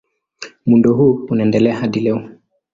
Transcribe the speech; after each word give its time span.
Muundo 0.65 0.93
huu 0.93 1.25
unaendelea 1.29 1.75
hadi 1.77 1.99
leo. 1.99 2.21